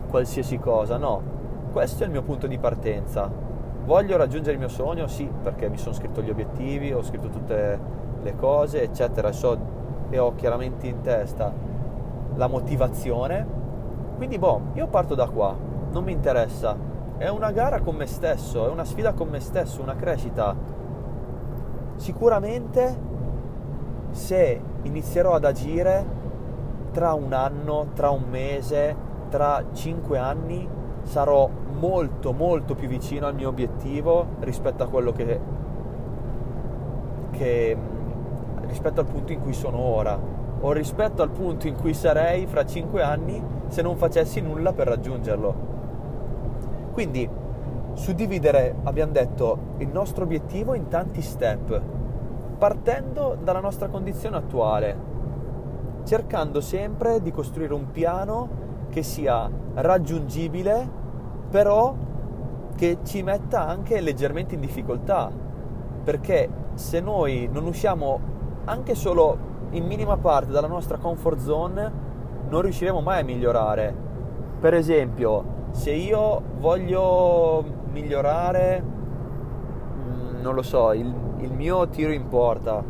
qualsiasi 0.08 0.58
cosa, 0.58 0.96
no. 0.96 1.38
Questo 1.72 2.02
è 2.02 2.06
il 2.06 2.12
mio 2.12 2.22
punto 2.22 2.46
di 2.46 2.58
partenza. 2.58 3.30
Voglio 3.84 4.16
raggiungere 4.16 4.52
il 4.52 4.58
mio 4.58 4.68
sogno? 4.68 5.08
Sì, 5.08 5.28
perché 5.42 5.68
mi 5.68 5.78
sono 5.78 5.94
scritto 5.94 6.22
gli 6.22 6.30
obiettivi, 6.30 6.92
ho 6.92 7.02
scritto 7.02 7.28
tutte 7.28 7.80
le 8.22 8.36
cose, 8.36 8.82
eccetera, 8.82 9.32
so, 9.32 9.58
e 10.10 10.18
ho 10.18 10.34
chiaramente 10.36 10.86
in 10.86 11.00
testa 11.00 11.69
la 12.40 12.46
motivazione. 12.46 13.46
Quindi, 14.16 14.38
boh, 14.38 14.60
io 14.72 14.86
parto 14.86 15.14
da 15.14 15.28
qua, 15.28 15.54
non 15.92 16.02
mi 16.02 16.12
interessa. 16.12 16.74
È 17.18 17.28
una 17.28 17.52
gara 17.52 17.80
con 17.80 17.96
me 17.96 18.06
stesso, 18.06 18.66
è 18.66 18.70
una 18.70 18.84
sfida 18.84 19.12
con 19.12 19.28
me 19.28 19.40
stesso, 19.40 19.82
una 19.82 19.94
crescita. 19.94 20.56
Sicuramente 21.96 23.08
se 24.12 24.60
inizierò 24.82 25.34
ad 25.34 25.44
agire 25.44 26.18
tra 26.92 27.12
un 27.12 27.34
anno, 27.34 27.88
tra 27.92 28.08
un 28.08 28.24
mese, 28.30 28.96
tra 29.28 29.62
cinque 29.74 30.16
anni, 30.16 30.66
sarò 31.02 31.48
molto 31.78 32.32
molto 32.32 32.74
più 32.74 32.88
vicino 32.88 33.26
al 33.26 33.34
mio 33.34 33.50
obiettivo 33.50 34.26
rispetto 34.40 34.82
a 34.82 34.88
quello 34.88 35.12
che, 35.12 35.40
che 37.32 37.76
rispetto 38.62 39.00
al 39.00 39.06
punto 39.06 39.32
in 39.32 39.40
cui 39.42 39.52
sono 39.52 39.78
ora 39.78 40.39
o 40.60 40.72
rispetto 40.72 41.22
al 41.22 41.30
punto 41.30 41.66
in 41.66 41.76
cui 41.76 41.94
sarei 41.94 42.46
fra 42.46 42.64
5 42.64 43.02
anni 43.02 43.42
se 43.68 43.82
non 43.82 43.96
facessi 43.96 44.40
nulla 44.40 44.72
per 44.72 44.88
raggiungerlo. 44.88 45.54
Quindi 46.92 47.28
suddividere, 47.94 48.74
abbiamo 48.84 49.12
detto, 49.12 49.58
il 49.78 49.88
nostro 49.88 50.24
obiettivo 50.24 50.74
in 50.74 50.88
tanti 50.88 51.22
step, 51.22 51.80
partendo 52.58 53.36
dalla 53.42 53.60
nostra 53.60 53.88
condizione 53.88 54.36
attuale, 54.36 55.08
cercando 56.04 56.60
sempre 56.60 57.20
di 57.22 57.30
costruire 57.30 57.74
un 57.74 57.90
piano 57.90 58.48
che 58.90 59.02
sia 59.02 59.48
raggiungibile, 59.74 60.88
però 61.50 61.94
che 62.74 62.98
ci 63.02 63.22
metta 63.22 63.66
anche 63.66 64.00
leggermente 64.00 64.54
in 64.54 64.60
difficoltà, 64.60 65.30
perché 66.02 66.48
se 66.74 67.00
noi 67.00 67.48
non 67.52 67.66
usciamo 67.66 68.20
anche 68.64 68.94
solo 68.94 69.48
in 69.70 69.86
minima 69.86 70.16
parte 70.16 70.50
dalla 70.50 70.66
nostra 70.66 70.96
comfort 70.96 71.38
zone 71.38 71.92
non 72.48 72.62
riusciremo 72.62 73.00
mai 73.00 73.20
a 73.20 73.24
migliorare. 73.24 73.94
Per 74.60 74.74
esempio, 74.74 75.58
se 75.70 75.92
io 75.92 76.42
voglio 76.58 77.64
migliorare, 77.92 78.82
mm, 78.82 80.40
non 80.40 80.54
lo 80.54 80.62
so, 80.62 80.92
il, 80.92 81.12
il 81.38 81.52
mio 81.52 81.88
tiro 81.88 82.12
in 82.12 82.28
porta 82.28 82.82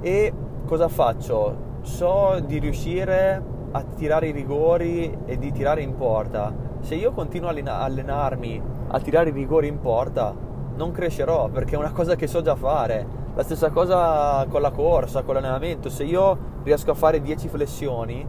e 0.00 0.32
cosa 0.66 0.88
faccio? 0.88 1.70
So 1.82 2.40
di 2.44 2.58
riuscire 2.58 3.42
a 3.70 3.82
tirare 3.82 4.28
i 4.28 4.32
rigori 4.32 5.16
e 5.24 5.38
di 5.38 5.52
tirare 5.52 5.82
in 5.82 5.96
porta, 5.96 6.70
Se 6.80 6.96
io 6.96 7.12
continuo 7.12 7.48
a 7.48 7.78
allenarmi 7.84 8.60
a 8.88 8.98
tirare 8.98 9.28
i 9.28 9.32
rigori 9.32 9.68
in 9.68 9.78
porta, 9.78 10.34
non 10.74 10.90
crescerò 10.90 11.48
perché 11.48 11.76
è 11.76 11.78
una 11.78 11.92
cosa 11.92 12.16
che 12.16 12.26
so 12.26 12.42
già 12.42 12.56
fare. 12.56 13.21
La 13.34 13.42
stessa 13.44 13.70
cosa 13.70 14.44
con 14.50 14.60
la 14.60 14.70
corsa, 14.70 15.22
con 15.22 15.32
l'allenamento. 15.32 15.88
Se 15.88 16.04
io 16.04 16.36
riesco 16.64 16.90
a 16.90 16.94
fare 16.94 17.22
10 17.22 17.48
flessioni, 17.48 18.28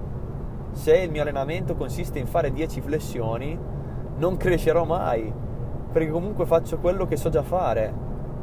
se 0.71 0.97
il 0.97 1.11
mio 1.11 1.23
allenamento 1.23 1.75
consiste 1.75 2.19
in 2.19 2.25
fare 2.25 2.53
10 2.53 2.79
flessioni, 2.79 3.59
non 4.15 4.37
crescerò 4.37 4.85
mai, 4.85 5.31
perché 5.91 6.09
comunque 6.09 6.45
faccio 6.45 6.77
quello 6.77 7.05
che 7.05 7.17
so 7.17 7.27
già 7.27 7.43
fare. 7.43 7.93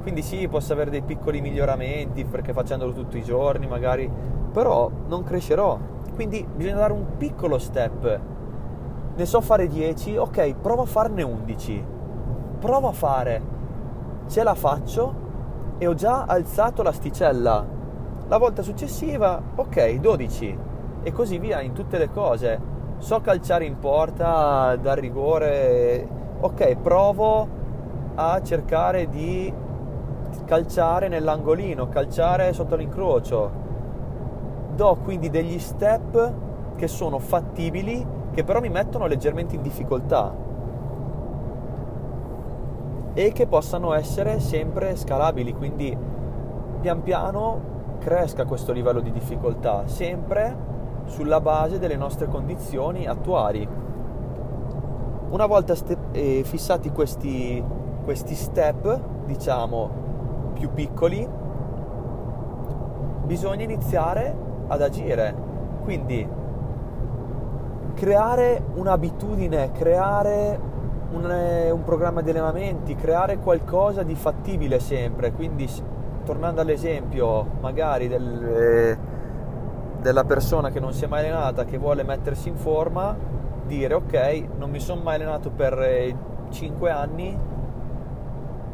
Quindi 0.02 0.20
sì, 0.20 0.48
posso 0.48 0.74
avere 0.74 0.90
dei 0.90 1.00
piccoli 1.00 1.40
miglioramenti 1.40 2.26
perché 2.26 2.52
facendolo 2.52 2.92
tutti 2.92 3.16
i 3.16 3.24
giorni 3.24 3.66
magari, 3.66 4.10
però 4.52 4.90
non 5.08 5.22
crescerò. 5.22 5.78
Quindi 6.14 6.46
bisogna 6.54 6.76
dare 6.76 6.92
un 6.92 7.16
piccolo 7.16 7.58
step. 7.58 8.20
Ne 9.16 9.24
so 9.24 9.40
fare 9.40 9.66
10, 9.66 10.18
ok, 10.18 10.56
prova 10.60 10.82
a 10.82 10.86
farne 10.86 11.22
11. 11.22 11.84
Prova 12.58 12.88
a 12.88 12.92
fare. 12.92 13.42
Ce 14.26 14.42
la 14.42 14.54
faccio 14.54 15.28
e 15.80 15.86
ho 15.86 15.94
già 15.94 16.24
alzato 16.24 16.82
l'asticella. 16.82 17.64
La 18.28 18.36
volta 18.36 18.60
successiva, 18.60 19.40
ok, 19.54 19.94
12. 19.94 20.58
E 21.02 21.10
così 21.10 21.38
via 21.38 21.62
in 21.62 21.72
tutte 21.72 21.96
le 21.96 22.10
cose. 22.10 22.60
So 22.98 23.22
calciare 23.22 23.64
in 23.64 23.78
porta, 23.78 24.76
dar 24.76 24.98
rigore. 24.98 26.06
Ok, 26.40 26.76
provo 26.76 27.48
a 28.14 28.42
cercare 28.42 29.08
di 29.08 29.50
calciare 30.44 31.08
nell'angolino, 31.08 31.88
calciare 31.88 32.52
sotto 32.52 32.76
l'incrocio. 32.76 33.50
Do 34.74 34.98
quindi 35.02 35.30
degli 35.30 35.58
step 35.58 36.34
che 36.76 36.88
sono 36.88 37.18
fattibili, 37.18 38.06
che 38.34 38.44
però 38.44 38.60
mi 38.60 38.68
mettono 38.68 39.06
leggermente 39.06 39.54
in 39.54 39.62
difficoltà 39.62 40.48
e 43.12 43.32
che 43.32 43.46
possano 43.46 43.92
essere 43.92 44.40
sempre 44.40 44.96
scalabili, 44.96 45.54
quindi 45.54 45.96
pian 46.80 47.02
piano 47.02 47.68
cresca 47.98 48.46
questo 48.46 48.72
livello 48.72 49.00
di 49.00 49.12
difficoltà, 49.12 49.86
sempre 49.86 50.68
sulla 51.06 51.40
base 51.40 51.78
delle 51.78 51.96
nostre 51.96 52.28
condizioni 52.28 53.06
attuali. 53.06 53.68
Una 55.30 55.46
volta 55.46 55.74
ste- 55.74 55.98
eh, 56.12 56.42
fissati 56.44 56.90
questi, 56.90 57.62
questi 58.04 58.34
step, 58.34 59.00
diciamo, 59.26 59.90
più 60.54 60.72
piccoli, 60.72 61.28
bisogna 63.24 63.64
iniziare 63.64 64.34
ad 64.66 64.82
agire. 64.82 65.34
Quindi 65.82 66.28
creare 67.94 68.62
un'abitudine, 68.74 69.72
creare 69.72 70.58
un, 71.12 71.30
eh, 71.30 71.70
un 71.70 71.82
programma 71.84 72.20
di 72.20 72.30
allenamenti, 72.30 72.94
creare 72.94 73.38
qualcosa 73.38 74.02
di 74.02 74.14
fattibile 74.14 74.78
sempre. 74.80 75.32
Quindi, 75.32 75.68
tornando 76.24 76.60
all'esempio 76.60 77.46
magari 77.60 78.08
del, 78.08 78.44
eh, 78.44 78.98
della 80.00 80.24
persona 80.24 80.70
che 80.70 80.80
non 80.80 80.92
si 80.92 81.04
è 81.04 81.08
mai 81.08 81.20
allenata, 81.20 81.64
che 81.64 81.78
vuole 81.78 82.02
mettersi 82.02 82.48
in 82.48 82.56
forma, 82.56 83.16
dire 83.66 83.94
ok, 83.94 84.44
non 84.56 84.70
mi 84.70 84.80
sono 84.80 85.00
mai 85.02 85.16
allenato 85.16 85.50
per 85.50 85.78
eh, 85.80 86.16
5 86.50 86.90
anni, 86.90 87.38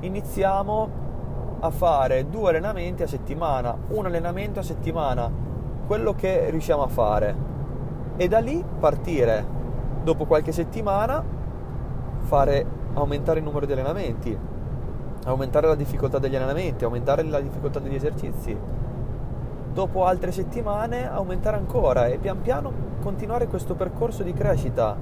iniziamo 0.01 1.05
a 1.61 1.71
fare 1.71 2.29
due 2.29 2.51
allenamenti 2.51 3.03
a 3.03 3.07
settimana, 3.07 3.77
un 3.89 4.07
allenamento 4.07 4.61
a 4.61 4.63
settimana, 4.63 5.31
quello 5.87 6.13
che 6.15 6.51
riusciamo 6.51 6.83
a 6.83 6.89
fare. 6.89 7.55
E 8.17 8.29
da 8.29 8.39
lì 8.39 8.65
partire. 8.79 9.55
Dopo 10.03 10.25
qualche 10.25 10.53
settimana 10.53 11.36
fare 12.27 12.67
aumentare 12.95 13.39
il 13.39 13.45
numero 13.45 13.67
di 13.67 13.73
allenamenti, 13.73 14.37
aumentare 15.25 15.69
la 15.69 15.75
difficoltà 15.75 16.19
degli 16.19 16.35
allenamenti, 16.35 16.85
aumentare 16.85 17.23
la 17.23 17.41
difficoltà 17.41 17.79
degli 17.79 17.95
esercizi. 17.95 18.57
Dopo 19.73 20.05
altre 20.05 20.33
settimane 20.33 21.09
aumentare 21.09 21.57
ancora 21.57 22.07
e 22.07 22.19
pian 22.19 22.41
piano 22.41 22.73
continuare 23.03 23.47
questo 23.47 23.75
percorso 23.75 24.23
di 24.23 24.33
crescita. 24.33 24.97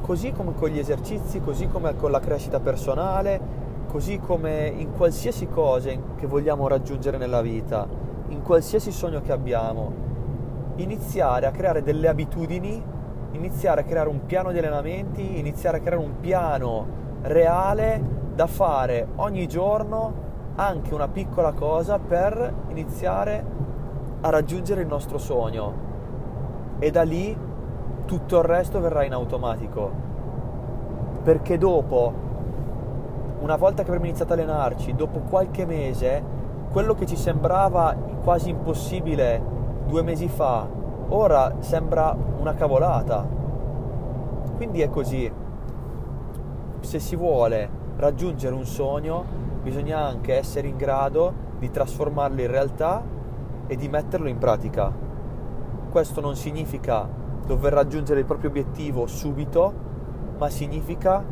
Così 0.00 0.32
come 0.32 0.54
con 0.54 0.68
gli 0.68 0.78
esercizi, 0.78 1.40
così 1.40 1.68
come 1.68 1.94
con 1.96 2.10
la 2.10 2.20
crescita 2.20 2.60
personale, 2.60 3.40
così 3.88 4.18
come 4.18 4.66
in 4.66 4.92
qualsiasi 4.92 5.48
cosa 5.48 5.90
che 6.16 6.26
vogliamo 6.26 6.68
raggiungere 6.68 7.18
nella 7.18 7.42
vita, 7.42 7.86
in 8.28 8.42
qualsiasi 8.42 8.90
sogno 8.90 9.20
che 9.20 9.32
abbiamo, 9.32 9.92
iniziare 10.76 11.46
a 11.46 11.50
creare 11.50 11.82
delle 11.82 12.08
abitudini 12.08 12.94
iniziare 13.32 13.82
a 13.82 13.84
creare 13.84 14.08
un 14.08 14.24
piano 14.26 14.52
di 14.52 14.58
allenamenti, 14.58 15.38
iniziare 15.38 15.78
a 15.78 15.80
creare 15.80 16.02
un 16.02 16.20
piano 16.20 16.86
reale 17.22 18.02
da 18.34 18.46
fare 18.46 19.08
ogni 19.16 19.46
giorno, 19.46 20.24
anche 20.56 20.94
una 20.94 21.08
piccola 21.08 21.52
cosa 21.52 21.98
per 21.98 22.52
iniziare 22.68 23.44
a 24.20 24.30
raggiungere 24.30 24.82
il 24.82 24.86
nostro 24.86 25.18
sogno. 25.18 25.84
E 26.78 26.90
da 26.90 27.02
lì 27.02 27.36
tutto 28.04 28.38
il 28.38 28.44
resto 28.44 28.80
verrà 28.80 29.04
in 29.04 29.12
automatico. 29.12 29.90
Perché 31.22 31.58
dopo, 31.58 32.12
una 33.40 33.56
volta 33.56 33.82
che 33.82 33.88
avremo 33.88 34.06
iniziato 34.06 34.32
a 34.32 34.36
allenarci, 34.36 34.94
dopo 34.94 35.20
qualche 35.20 35.66
mese, 35.66 36.22
quello 36.70 36.94
che 36.94 37.06
ci 37.06 37.16
sembrava 37.16 37.94
quasi 38.22 38.50
impossibile 38.50 39.42
due 39.86 40.02
mesi 40.02 40.28
fa 40.28 40.84
ora 41.08 41.56
sembra 41.60 42.16
una 42.38 42.54
cavolata. 42.54 43.26
Quindi 44.56 44.80
è 44.80 44.88
così. 44.88 45.30
Se 46.80 46.98
si 46.98 47.16
vuole 47.16 47.68
raggiungere 47.96 48.54
un 48.54 48.64
sogno, 48.64 49.24
bisogna 49.62 49.98
anche 49.98 50.34
essere 50.34 50.68
in 50.68 50.76
grado 50.76 51.44
di 51.58 51.70
trasformarlo 51.70 52.40
in 52.40 52.50
realtà 52.50 53.02
e 53.66 53.76
di 53.76 53.88
metterlo 53.88 54.28
in 54.28 54.38
pratica. 54.38 54.92
Questo 55.90 56.20
non 56.20 56.36
significa 56.36 57.08
dover 57.44 57.72
raggiungere 57.72 58.20
il 58.20 58.26
proprio 58.26 58.50
obiettivo 58.50 59.06
subito, 59.06 59.72
ma 60.38 60.48
significa 60.50 61.24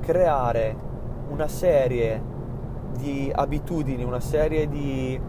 creare 0.00 0.76
una 1.28 1.48
serie 1.48 2.22
di 2.96 3.30
abitudini, 3.34 4.02
una 4.02 4.20
serie 4.20 4.68
di 4.68 5.20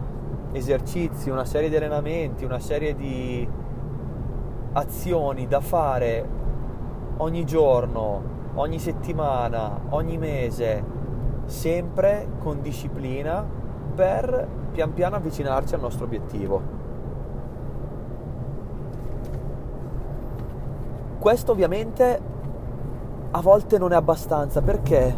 esercizi, 0.52 1.30
una 1.30 1.44
serie 1.44 1.68
di 1.68 1.76
allenamenti, 1.76 2.44
una 2.44 2.58
serie 2.58 2.94
di 2.94 3.46
azioni 4.72 5.46
da 5.46 5.60
fare 5.60 6.28
ogni 7.18 7.44
giorno, 7.44 8.22
ogni 8.54 8.78
settimana, 8.78 9.80
ogni 9.90 10.16
mese, 10.18 10.82
sempre 11.46 12.28
con 12.38 12.60
disciplina 12.62 13.44
per 13.94 14.48
pian 14.72 14.92
piano 14.92 15.16
avvicinarci 15.16 15.74
al 15.74 15.80
nostro 15.80 16.04
obiettivo. 16.04 16.78
Questo 21.18 21.52
ovviamente 21.52 22.20
a 23.32 23.40
volte 23.42 23.78
non 23.78 23.92
è 23.92 23.96
abbastanza 23.96 24.62
perché? 24.62 25.14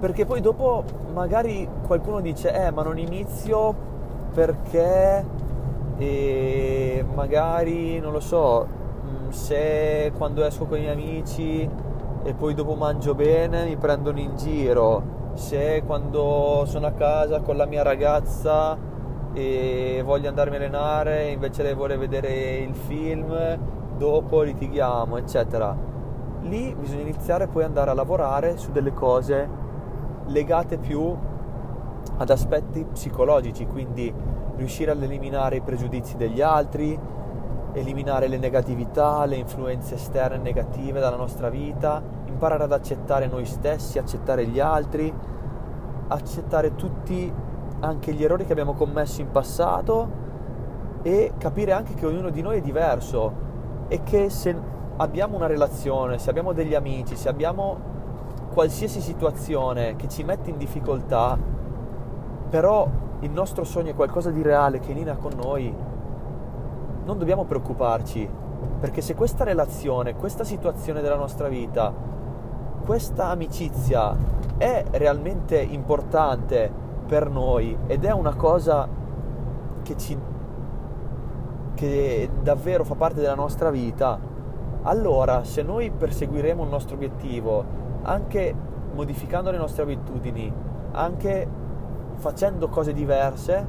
Perché 0.00 0.24
poi 0.24 0.40
dopo 0.40 0.82
magari 1.12 1.68
qualcuno 1.86 2.20
dice 2.20 2.52
eh 2.52 2.70
ma 2.70 2.82
non 2.82 2.98
inizio 2.98 3.74
perché 4.32 5.24
e 6.00 7.04
magari 7.14 8.00
non 8.00 8.12
lo 8.12 8.20
so 8.20 8.66
mm, 9.04 9.28
se 9.28 10.10
quando 10.16 10.42
esco 10.44 10.64
con 10.64 10.78
i 10.78 10.80
miei 10.80 10.92
amici 10.94 11.70
e 12.22 12.32
poi 12.32 12.54
dopo 12.54 12.74
mangio 12.74 13.14
bene 13.14 13.66
mi 13.66 13.76
prendono 13.76 14.18
in 14.18 14.34
giro. 14.34 15.18
Se 15.34 15.82
quando 15.84 16.64
sono 16.66 16.86
a 16.86 16.92
casa 16.92 17.40
con 17.40 17.56
la 17.56 17.66
mia 17.66 17.82
ragazza 17.82 18.76
e 19.34 20.02
voglio 20.04 20.28
andarmi 20.28 20.56
a 20.56 20.58
allenare 20.58 21.28
invece 21.28 21.62
lei 21.62 21.74
vuole 21.74 21.96
vedere 21.98 22.56
il 22.56 22.74
film 22.74 23.58
dopo 23.98 24.40
litighiamo 24.40 25.18
eccetera. 25.18 25.76
Lì 26.42 26.74
bisogna 26.74 27.02
iniziare 27.02 27.46
poi 27.46 27.64
andare 27.64 27.90
a 27.90 27.94
lavorare 27.94 28.56
su 28.56 28.72
delle 28.72 28.94
cose 28.94 29.48
legate 30.28 30.78
più 30.78 31.14
ad 32.16 32.30
aspetti 32.30 32.84
psicologici 32.84 33.66
quindi 33.66 34.12
riuscire 34.60 34.90
ad 34.90 35.02
eliminare 35.02 35.56
i 35.56 35.60
pregiudizi 35.62 36.16
degli 36.16 36.42
altri, 36.42 36.98
eliminare 37.72 38.28
le 38.28 38.36
negatività, 38.36 39.24
le 39.24 39.36
influenze 39.36 39.94
esterne 39.94 40.36
negative 40.36 41.00
dalla 41.00 41.16
nostra 41.16 41.48
vita, 41.48 42.02
imparare 42.26 42.64
ad 42.64 42.72
accettare 42.72 43.26
noi 43.26 43.46
stessi, 43.46 43.98
accettare 43.98 44.46
gli 44.46 44.60
altri, 44.60 45.12
accettare 46.08 46.74
tutti 46.74 47.32
anche 47.80 48.12
gli 48.12 48.22
errori 48.22 48.44
che 48.44 48.52
abbiamo 48.52 48.74
commesso 48.74 49.22
in 49.22 49.30
passato 49.30 50.28
e 51.02 51.32
capire 51.38 51.72
anche 51.72 51.94
che 51.94 52.04
ognuno 52.04 52.28
di 52.28 52.42
noi 52.42 52.58
è 52.58 52.60
diverso 52.60 53.48
e 53.88 54.02
che 54.02 54.28
se 54.28 54.54
abbiamo 54.98 55.36
una 55.36 55.46
relazione, 55.46 56.18
se 56.18 56.28
abbiamo 56.28 56.52
degli 56.52 56.74
amici, 56.74 57.16
se 57.16 57.30
abbiamo 57.30 57.88
qualsiasi 58.52 59.00
situazione 59.00 59.96
che 59.96 60.08
ci 60.08 60.22
mette 60.22 60.50
in 60.50 60.58
difficoltà, 60.58 61.38
però 62.50 63.08
il 63.20 63.30
nostro 63.30 63.64
sogno 63.64 63.90
è 63.90 63.94
qualcosa 63.94 64.30
di 64.30 64.42
reale 64.42 64.78
che 64.78 64.88
è 64.88 64.90
in 64.90 64.98
linea 64.98 65.16
con 65.16 65.32
noi, 65.36 65.74
non 67.04 67.18
dobbiamo 67.18 67.44
preoccuparci, 67.44 68.28
Perché 68.80 69.02
se 69.02 69.14
questa 69.14 69.44
relazione, 69.44 70.14
questa 70.14 70.44
situazione 70.44 71.02
della 71.02 71.16
nostra 71.16 71.48
vita, 71.48 71.92
questa 72.84 73.26
amicizia 73.26 74.16
è 74.56 74.84
realmente 74.92 75.58
importante 75.58 76.70
per 77.06 77.28
noi 77.28 77.76
ed 77.86 78.04
è 78.04 78.10
una 78.12 78.34
cosa 78.34 78.88
che 79.82 79.96
ci 79.96 80.18
che 81.74 82.30
davvero 82.42 82.84
fa 82.84 82.94
parte 82.94 83.20
della 83.20 83.34
nostra 83.34 83.70
vita, 83.70 84.18
allora 84.82 85.44
se 85.44 85.62
noi 85.62 85.90
perseguiremo 85.90 86.62
il 86.64 86.68
nostro 86.68 86.94
obiettivo 86.94 87.64
anche 88.02 88.54
modificando 88.92 89.50
le 89.50 89.56
nostre 89.56 89.82
abitudini, 89.82 90.52
anche 90.92 91.48
facendo 92.20 92.68
cose 92.68 92.92
diverse, 92.92 93.66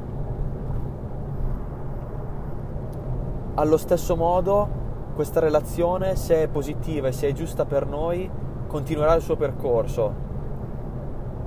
allo 3.56 3.78
stesso 3.78 4.16
modo 4.16 4.80
questa 5.16 5.40
relazione, 5.40 6.16
se 6.16 6.44
è 6.44 6.48
positiva 6.48 7.08
e 7.08 7.12
se 7.12 7.30
è 7.30 7.32
giusta 7.32 7.66
per 7.66 7.88
noi, 7.88 8.30
continuerà 8.68 9.16
il 9.16 9.22
suo 9.22 9.36
percorso. 9.36 10.30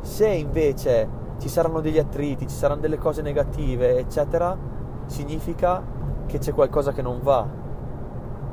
Se 0.01 0.29
invece 0.29 1.09
ci 1.39 1.49
saranno 1.49 1.81
degli 1.81 1.99
attriti, 1.99 2.47
ci 2.47 2.55
saranno 2.55 2.81
delle 2.81 2.99
cose 2.99 3.23
negative, 3.23 3.99
eccetera, 3.99 4.57
significa 5.07 5.83
che 6.27 6.39
c'è 6.39 6.53
qualcosa 6.53 6.93
che 6.93 7.03
non 7.03 7.21
va. 7.23 7.47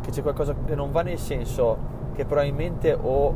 Che 0.02 0.12
c'è 0.12 0.22
qualcosa 0.22 0.56
che 0.66 0.76
non 0.76 0.92
va 0.92 1.02
nel 1.02 1.20
senso 1.20 1.78
che 2.14 2.26
probabilmente 2.26 2.98
o 3.00 3.36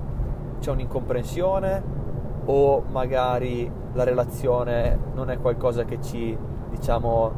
c'è 0.60 0.72
un'incomprensione 0.72 1.95
o 2.46 2.84
magari 2.92 3.72
la 3.94 4.04
relazione 4.04 4.98
non 5.14 5.30
è 5.30 5.40
qualcosa 5.40 5.84
che 5.84 6.02
ci, 6.02 6.38
diciamo, 6.70 7.32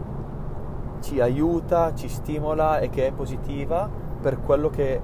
ci 1.00 1.20
aiuta, 1.22 1.94
ci 1.94 2.10
stimola 2.10 2.80
e 2.80 2.90
che 2.90 3.08
è 3.08 3.12
positiva 3.12 3.90
per 4.20 4.42
quello 4.42 4.70
che 4.70 5.02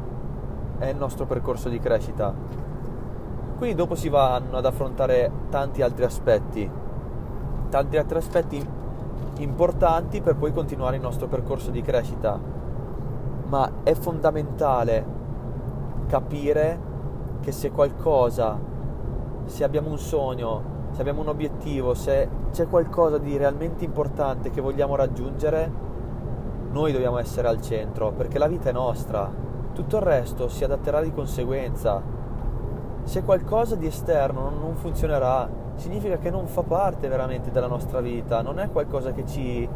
è 0.78 0.88
il 0.88 0.98
nostro 0.98 1.26
percorso 1.26 1.70
di 1.70 1.80
crescita. 1.80 2.34
Quindi 3.58 3.76
dopo 3.76 3.96
si 3.96 4.10
vanno 4.10 4.58
ad 4.58 4.66
affrontare 4.66 5.32
tanti 5.50 5.82
altri 5.82 6.04
aspetti, 6.04 6.70
tanti 7.70 7.98
altri 7.98 8.18
aspetti 8.18 8.68
importanti 9.38 10.22
per 10.22 10.36
poi 10.36 10.52
continuare 10.52 10.98
il 10.98 11.02
nostro 11.02 11.28
percorso 11.28 11.72
di 11.72 11.82
crescita. 11.82 12.38
Ma 13.46 13.72
è 13.84 13.94
fondamentale 13.94 15.06
capire 16.08 16.92
che 17.40 17.52
se 17.52 17.72
qualcosa, 17.72 18.60
se 19.46 19.64
abbiamo 19.64 19.90
un 19.90 19.98
sogno, 19.98 20.62
se 20.92 21.02
abbiamo 21.02 21.22
un 21.22 21.28
obiettivo, 21.30 21.94
se 21.94 22.30
c'è 22.52 22.68
qualcosa 22.68 23.18
di 23.18 23.36
realmente 23.38 23.84
importante 23.84 24.50
che 24.50 24.62
vogliamo 24.62 24.96
raggiungere, 24.96 25.72
noi 26.72 26.92
dobbiamo 26.92 27.18
essere 27.18 27.48
al 27.48 27.62
centro, 27.62 28.12
perché 28.12 28.40
la 28.40 28.48
vita 28.48 28.70
è 28.70 28.74
nostra, 28.74 29.30
tutto 29.74 29.98
il 29.98 30.04
resto 30.04 30.48
si 30.48 30.64
adatterà 30.64 31.02
di 31.02 31.12
conseguenza. 31.12 32.02
Se 33.04 33.24
qualcosa 33.24 33.76
di 33.76 33.86
esterno 33.86 34.50
non 34.50 34.76
funzionerà, 34.76 35.50
significa 35.76 36.18
che 36.18 36.30
non 36.30 36.48
fa 36.48 36.64
parte 36.64 37.08
veramente 37.08 37.52
della 37.52 37.68
nostra 37.68 38.00
vita, 38.00 38.42
non 38.42 38.60
è 38.60 38.70
qualcosa 38.70 39.12
che 39.12 39.26
ci 39.26 39.68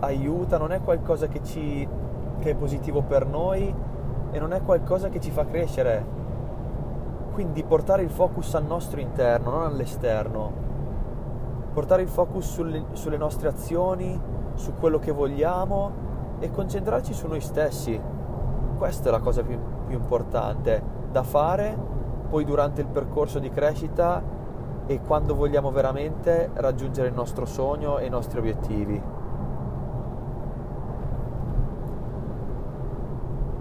aiuta, 0.00 0.58
non 0.58 0.72
è 0.72 0.80
qualcosa 0.80 1.26
che, 1.26 1.42
ci, 1.42 1.88
che 2.38 2.50
è 2.50 2.54
positivo 2.54 3.02
per 3.02 3.26
noi 3.26 3.74
e 4.30 4.38
non 4.38 4.52
è 4.52 4.62
qualcosa 4.62 5.08
che 5.08 5.20
ci 5.20 5.30
fa 5.30 5.44
crescere. 5.44 6.22
Quindi 7.34 7.64
portare 7.64 8.02
il 8.02 8.10
focus 8.10 8.54
al 8.54 8.64
nostro 8.64 9.00
interno, 9.00 9.50
non 9.50 9.62
all'esterno. 9.64 10.52
Portare 11.72 12.02
il 12.02 12.08
focus 12.08 12.48
sulle, 12.48 12.84
sulle 12.92 13.16
nostre 13.16 13.48
azioni, 13.48 14.18
su 14.54 14.74
quello 14.74 15.00
che 15.00 15.10
vogliamo 15.10 15.90
e 16.38 16.52
concentrarci 16.52 17.12
su 17.12 17.26
noi 17.26 17.40
stessi. 17.40 18.00
Questa 18.78 19.08
è 19.08 19.10
la 19.10 19.18
cosa 19.18 19.42
più, 19.42 19.58
più 19.84 19.96
importante 19.96 20.80
da 21.10 21.24
fare 21.24 21.76
poi 22.28 22.44
durante 22.44 22.82
il 22.82 22.86
percorso 22.86 23.40
di 23.40 23.50
crescita 23.50 24.22
e 24.86 25.00
quando 25.00 25.34
vogliamo 25.34 25.72
veramente 25.72 26.50
raggiungere 26.54 27.08
il 27.08 27.14
nostro 27.14 27.46
sogno 27.46 27.98
e 27.98 28.06
i 28.06 28.10
nostri 28.10 28.38
obiettivi. 28.38 29.00